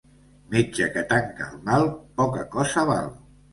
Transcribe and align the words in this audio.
Metge 0.55 0.87
que 0.95 1.03
tanca 1.11 1.51
el 1.53 1.61
mal 1.69 1.87
poca 2.23 2.49
cosa 2.59 2.89
val. 2.95 3.15